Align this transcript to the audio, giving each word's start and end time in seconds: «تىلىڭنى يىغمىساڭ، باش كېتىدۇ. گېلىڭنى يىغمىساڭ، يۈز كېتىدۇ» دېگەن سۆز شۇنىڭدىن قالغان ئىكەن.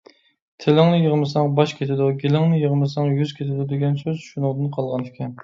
«تىلىڭنى 0.63 1.01
يىغمىساڭ، 1.01 1.51
باش 1.59 1.73
كېتىدۇ. 1.81 2.07
گېلىڭنى 2.23 2.63
يىغمىساڭ، 2.63 3.13
يۈز 3.21 3.35
كېتىدۇ» 3.41 3.67
دېگەن 3.75 4.01
سۆز 4.03 4.27
شۇنىڭدىن 4.31 4.75
قالغان 4.81 5.09
ئىكەن. 5.13 5.39